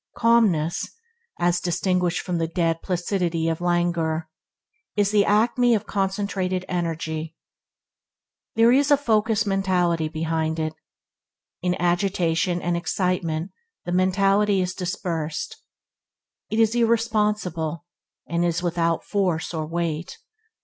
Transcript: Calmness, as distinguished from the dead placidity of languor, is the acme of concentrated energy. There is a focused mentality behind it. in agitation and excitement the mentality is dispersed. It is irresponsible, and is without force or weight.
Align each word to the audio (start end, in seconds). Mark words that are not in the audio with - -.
Calmness, 0.17 0.87
as 1.39 1.59
distinguished 1.61 2.21
from 2.23 2.39
the 2.39 2.47
dead 2.47 2.81
placidity 2.81 3.47
of 3.47 3.61
languor, 3.61 4.27
is 4.95 5.11
the 5.11 5.23
acme 5.25 5.75
of 5.75 5.85
concentrated 5.85 6.65
energy. 6.67 7.35
There 8.55 8.71
is 8.71 8.89
a 8.89 8.97
focused 8.97 9.45
mentality 9.45 10.09
behind 10.09 10.57
it. 10.57 10.73
in 11.61 11.79
agitation 11.79 12.63
and 12.63 12.75
excitement 12.75 13.51
the 13.85 13.91
mentality 13.91 14.59
is 14.59 14.73
dispersed. 14.73 15.57
It 16.49 16.59
is 16.59 16.73
irresponsible, 16.73 17.85
and 18.27 18.43
is 18.43 18.63
without 18.63 19.05
force 19.05 19.53
or 19.53 19.67
weight. 19.67 20.17